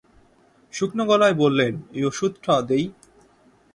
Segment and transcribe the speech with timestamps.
[0.73, 2.85] শুকনো গলায় বললেন, এই অষুধটা দিই।